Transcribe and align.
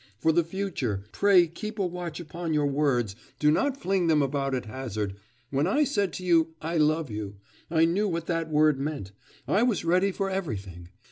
For 0.17 0.31
the 0.31 0.43
future, 0.43 1.03
pray 1.11 1.45
keep 1.45 1.77
a 1.77 1.85
watch 1.85 2.19
upon 2.19 2.55
your 2.55 2.65
words, 2.65 3.15
do 3.37 3.51
not 3.51 3.79
fling 3.79 4.07
them 4.07 4.23
about 4.23 4.55
at 4.55 4.65
hazard. 4.65 5.15
When 5.51 5.67
I 5.67 5.83
said 5.83 6.11
to 6.13 6.25
you, 6.25 6.55
"I 6.59 6.77
love 6.77 7.11
you," 7.11 7.35
I 7.69 7.85
knew 7.85 8.07
what 8.07 8.25
that 8.25 8.49
word 8.49 8.79
meant; 8.79 9.11
I 9.47 9.61
was 9.61 9.85
ready 9.85 10.11
for 10.11 10.27
everything.... 10.27 10.89